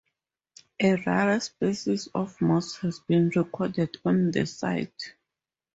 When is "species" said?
1.39-2.07